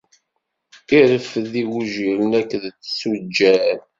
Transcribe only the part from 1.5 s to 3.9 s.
igujilen akked tuǧǧal.